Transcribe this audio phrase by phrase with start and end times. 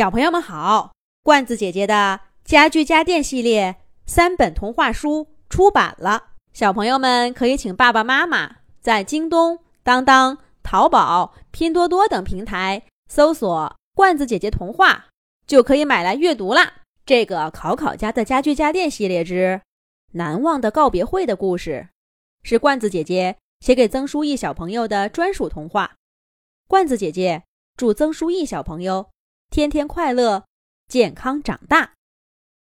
[0.00, 3.76] 小朋友们好，罐子姐姐的家具家电系列
[4.06, 15.08] 三本童话书出版了，小朋友们可以请爸爸妈妈在京东、当当、淘宝、拼多多等平台搜索“罐子姐姐童话”，
[15.46, 16.72] 就可以买来阅读啦。
[17.04, 19.60] 这个考考家的家具家电系列之
[20.12, 21.90] 难忘的告别会的故事，
[22.42, 25.96] 是罐子姐姐写给曾书义小朋友的专属童话。
[26.66, 27.42] 罐子姐姐
[27.76, 29.09] 祝曾书义小朋友
[29.50, 30.44] 天天快乐，
[30.86, 31.94] 健康长大。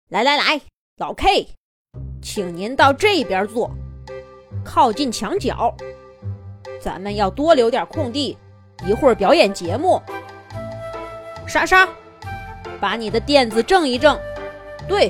[0.09, 0.59] 来来来，
[0.97, 1.47] 老 K，
[2.21, 3.71] 请您到这边坐，
[4.65, 5.73] 靠近墙角。
[6.81, 8.37] 咱们要多留点空地，
[8.85, 10.01] 一会儿表演节目。
[11.47, 11.87] 莎莎，
[12.81, 14.19] 把你的垫子正一正。
[14.85, 15.09] 对，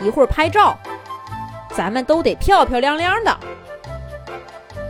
[0.00, 0.76] 一会儿拍照，
[1.76, 3.38] 咱们都得漂漂亮亮的。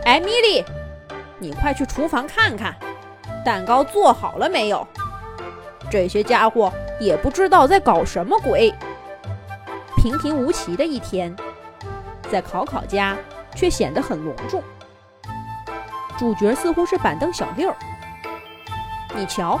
[0.05, 0.65] 艾米丽，
[1.37, 2.75] 你快去厨房看看。
[3.45, 4.85] 蛋糕做好了没有？
[5.89, 8.73] 这些家伙也不知道在搞什么鬼。
[9.95, 11.35] 平平无奇的一天，
[12.31, 13.17] 在考考家
[13.55, 14.61] 却显得很隆重。
[16.17, 17.73] 主角似乎是板凳小六。
[19.15, 19.59] 你瞧，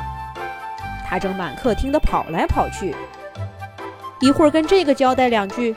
[1.07, 2.95] 他正满客厅的跑来跑去，
[4.19, 5.75] 一会儿跟这个交代两句，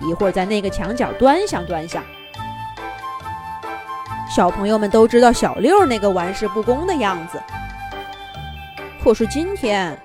[0.00, 2.02] 一会儿在那个墙角端详端详。
[4.34, 7.40] 小朋友们都知道小六那个玩世不恭的样子，
[9.06, 9.96] 可是今天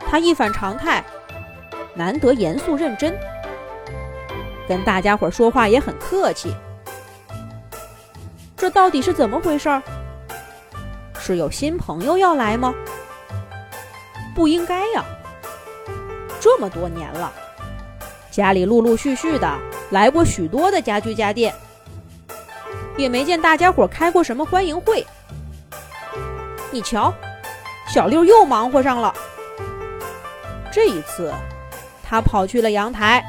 [0.00, 1.04] 他一反常态，
[1.94, 3.16] 难得严肃认真，
[4.66, 6.52] 跟大家伙说话也很客气。
[8.56, 9.80] 这到底是怎么回事？
[11.20, 12.74] 是有新朋友要来吗？
[14.34, 15.04] 不应该呀！
[16.40, 17.32] 这么多年了，
[18.28, 19.56] 家里陆陆续续的
[19.90, 21.54] 来过许多的家具家电。
[22.96, 25.06] 也没见大家伙开过什么欢迎会。
[26.72, 27.14] 你瞧，
[27.88, 29.14] 小六又忙活上了。
[30.70, 31.32] 这一次，
[32.02, 33.24] 他跑去了阳台。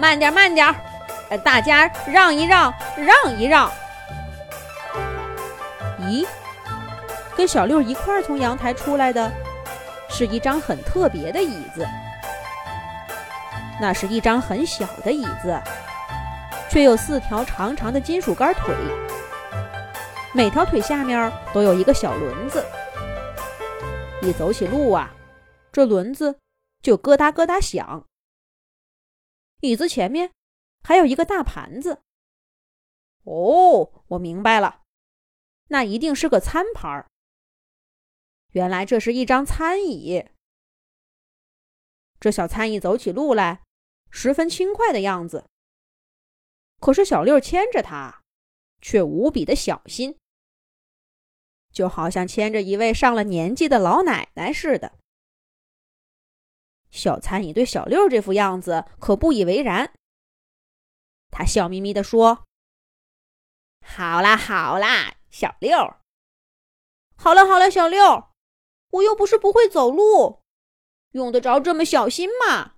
[0.00, 0.74] 慢点，慢点，
[1.44, 3.70] 大家让一让，让一让。
[6.00, 6.26] 咦，
[7.36, 9.30] 跟小六一块儿从阳台出来的，
[10.08, 11.86] 是一张很特别的椅子。
[13.80, 15.60] 那是一张很小的椅子。
[16.68, 18.74] 却有四条长长的金属杆腿，
[20.34, 22.62] 每条腿下面都有一个小轮子。
[24.26, 25.14] 一走起路啊，
[25.70, 26.40] 这轮子
[26.82, 28.04] 就咯哒咯哒响。
[29.60, 30.32] 椅子前面
[30.82, 32.02] 还有一个大盘子。
[33.22, 34.82] 哦，我明白了，
[35.68, 37.08] 那一定是个餐盘儿。
[38.50, 40.28] 原来这是一张餐椅。
[42.18, 43.62] 这小餐椅走起路来
[44.10, 45.48] 十分轻快的样子。
[46.80, 48.22] 可是小六牵着它，
[48.80, 50.18] 却无比的小心，
[51.76, 54.94] 就好像牵着一位上了年纪的老奶奶似的。
[56.90, 59.92] 小餐椅对小六这副样子可不以为然，
[61.30, 62.46] 他笑眯眯地说
[63.84, 65.76] ：“好啦好啦，小六，
[67.14, 68.30] 好了好了，小六，
[68.92, 70.40] 我又不是不会走路，
[71.10, 72.76] 用得着这么小心吗？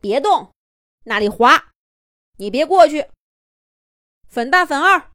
[0.00, 0.54] 别动，
[1.02, 1.72] 那里滑。”
[2.38, 3.10] 你别过去，
[4.28, 5.10] 粉大粉二，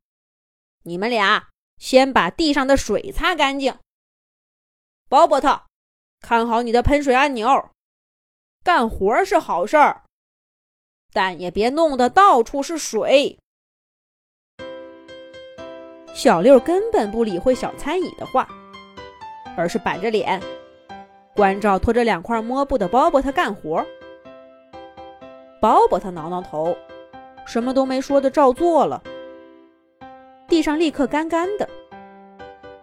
[0.83, 1.50] 你们俩
[1.81, 3.75] 先把地上的水擦干净。
[5.09, 5.63] 鲍伯特，
[6.21, 7.71] 看好你的喷水按钮。
[8.63, 10.03] 干活是好事儿，
[11.11, 13.39] 但也别弄得到处是水。
[16.13, 18.47] 小六根本不理会小餐椅的话，
[19.57, 20.39] 而是板着脸，
[21.35, 23.83] 关照拖着两块抹布的鲍伯特干活。
[25.59, 26.77] 鲍伯特挠挠头。
[27.47, 29.01] 什么都没说的照做了，
[30.51, 31.65] 地上立刻干干的，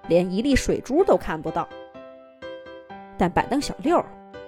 [0.09, 1.69] 连一粒水珠都看不到。
[3.19, 4.03] 但板凳小六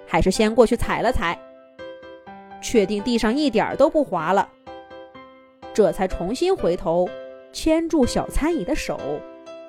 [0.07, 1.37] 还是先过去踩了踩，
[2.63, 4.49] 确定地上一点都不滑了，
[5.71, 7.07] 这才重新回头
[7.53, 8.99] 牵住小餐椅的手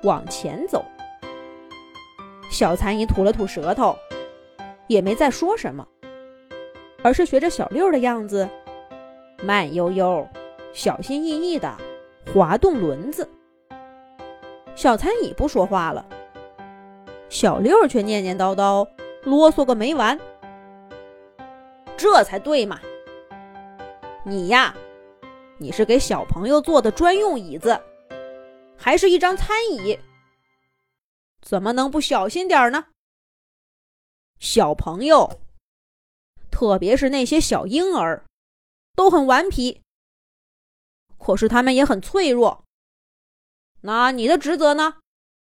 [0.01, 0.83] 往前走。
[2.49, 3.95] 小餐椅吐了吐舌头，
[4.87, 5.87] 也没再说什么，
[7.03, 8.49] 而是学着小六的样子。
[9.43, 10.27] 慢悠悠、
[10.73, 11.71] 小心翼翼地
[12.33, 13.29] 滑动轮子，
[14.75, 16.05] 小餐椅不说话了，
[17.29, 18.87] 小六却念念叨叨、
[19.23, 20.19] 啰嗦个没完。
[21.95, 22.79] 这才对嘛！
[24.25, 24.75] 你呀，
[25.57, 27.79] 你是给小朋友坐的专用椅子，
[28.77, 29.97] 还是一张餐椅，
[31.41, 32.85] 怎么能不小心点儿呢？
[34.39, 35.39] 小朋友，
[36.51, 38.23] 特别是那些小婴儿。
[38.95, 39.81] 都很顽皮，
[41.17, 42.62] 可是他们也很脆弱。
[43.85, 44.93] 那你的职责呢？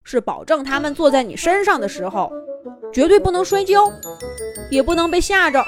[0.05, 2.31] 是保证他们坐在你身上的时候，
[2.93, 3.91] 绝对不能摔跤，
[4.71, 5.65] 也不能被吓着，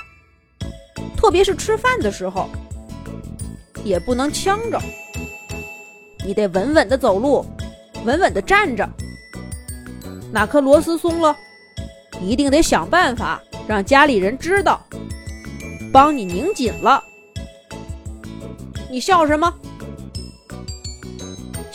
[1.16, 2.50] 特别是吃饭的时候，
[3.82, 4.78] 也不能呛着。
[6.22, 7.46] 你得稳稳的走路，
[8.04, 8.86] 稳稳的站着。
[10.30, 11.34] 哪颗螺丝松了，
[12.20, 14.84] 一定得想办法让家里人知道，
[15.90, 17.02] 帮你拧紧了。
[18.90, 19.50] 你笑什么？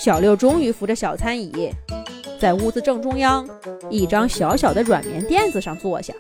[0.05, 1.73] 小六终于扶着小餐椅，
[2.39, 3.43] 在屋子正中央
[3.89, 6.13] 一张小小的软棉垫子上坐下。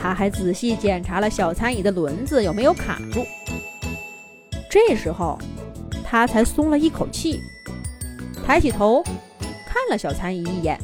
[0.00, 3.26] 他还仔细检查了小餐椅的轮子有没有卡住。
[4.70, 5.36] 这时候，
[6.04, 7.40] 他才松了一口气，
[8.46, 9.02] 抬起头
[9.66, 10.78] 看了小餐椅一眼。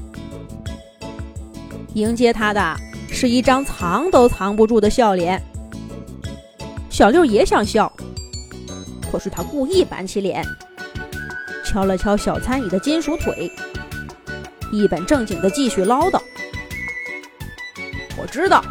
[1.94, 2.76] 迎接他的
[3.12, 5.40] 是一张藏都藏不住的笑脸。
[6.90, 7.93] 小六也想笑，
[9.12, 10.44] 可是他故意板起脸。
[11.69, 13.53] 敲了敲小餐椅的金属腿，
[14.73, 16.19] 一本正经的继续唠叨
[18.17, 18.65] ：“我知道，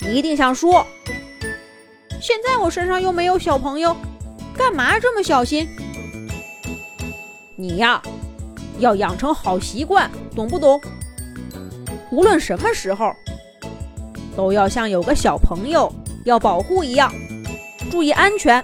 [0.00, 0.86] 你一定想说，
[2.20, 3.96] 现在我身上又没有小朋友，
[4.54, 5.66] 干嘛这么小心？
[7.56, 8.02] 你呀，
[8.80, 10.78] 要养成好习惯，懂不懂？
[12.10, 13.14] 无论什么时候，
[14.36, 15.90] 都要像有个小朋友
[16.26, 17.10] 要保护一样，
[17.90, 18.62] 注意安全，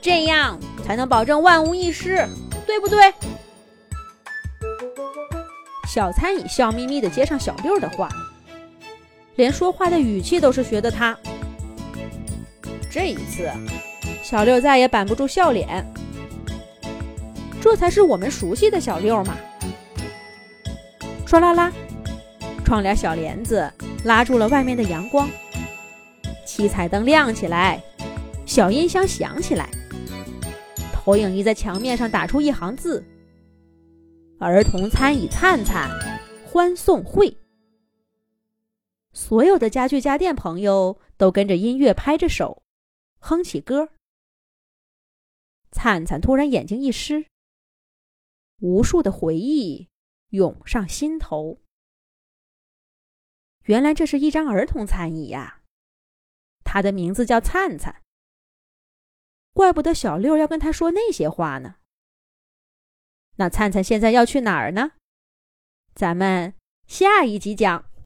[0.00, 2.26] 这样。”才能保证万无一失，
[2.66, 3.12] 对不对？
[5.86, 8.08] 小餐椅笑眯眯的接上小六的话，
[9.36, 11.14] 连说话的语气都是学的他。
[12.90, 13.50] 这一次，
[14.22, 15.86] 小六再也板不住笑脸。
[17.60, 19.36] 这才是我们熟悉的小六嘛！
[21.26, 21.70] 唰啦啦，
[22.64, 23.70] 窗帘小帘子
[24.04, 25.28] 拉住了外面的阳光，
[26.46, 27.78] 七彩灯亮起来，
[28.46, 29.68] 小音箱响起来。
[31.08, 33.02] 投影仪在墙面上打出一行字
[34.38, 35.88] ：“儿童餐椅灿灿
[36.46, 37.34] 欢送会。”
[39.14, 42.62] 所有的家具家电朋友都跟着音乐拍着手，
[43.20, 43.88] 哼起歌。
[45.70, 47.24] 灿灿突然眼睛一湿，
[48.60, 49.88] 无数的回忆
[50.28, 51.58] 涌上心头。
[53.62, 55.62] 原来这是一张儿童餐椅呀，
[56.62, 58.02] 它的名字叫灿灿。
[59.58, 61.74] 怪不得小六要跟他说那些话呢。
[63.38, 64.92] 那灿灿现在要去哪儿呢？
[65.96, 66.54] 咱们
[66.86, 67.87] 下一集讲。